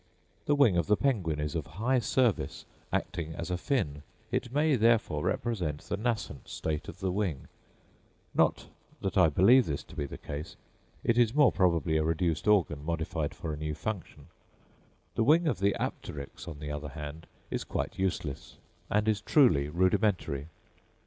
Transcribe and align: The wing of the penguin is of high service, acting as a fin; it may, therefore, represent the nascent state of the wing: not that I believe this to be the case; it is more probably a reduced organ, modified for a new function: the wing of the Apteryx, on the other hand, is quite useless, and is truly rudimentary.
The 0.47 0.55
wing 0.55 0.77
of 0.77 0.87
the 0.87 0.97
penguin 0.97 1.39
is 1.39 1.53
of 1.53 1.67
high 1.77 1.99
service, 1.99 2.65
acting 2.91 3.35
as 3.35 3.51
a 3.51 3.55
fin; 3.59 4.01
it 4.31 4.51
may, 4.51 4.75
therefore, 4.75 5.23
represent 5.23 5.81
the 5.81 5.95
nascent 5.95 6.47
state 6.49 6.87
of 6.87 7.01
the 7.01 7.11
wing: 7.11 7.47
not 8.33 8.65
that 9.01 9.15
I 9.15 9.29
believe 9.29 9.67
this 9.67 9.83
to 9.83 9.95
be 9.95 10.07
the 10.07 10.17
case; 10.17 10.55
it 11.03 11.19
is 11.19 11.35
more 11.35 11.51
probably 11.51 11.97
a 11.97 12.03
reduced 12.03 12.47
organ, 12.47 12.83
modified 12.83 13.35
for 13.35 13.53
a 13.53 13.57
new 13.57 13.75
function: 13.75 14.29
the 15.13 15.23
wing 15.23 15.45
of 15.45 15.59
the 15.59 15.75
Apteryx, 15.79 16.47
on 16.47 16.57
the 16.57 16.71
other 16.71 16.89
hand, 16.89 17.27
is 17.51 17.63
quite 17.63 17.99
useless, 17.99 18.57
and 18.89 19.07
is 19.07 19.21
truly 19.21 19.69
rudimentary. 19.69 20.47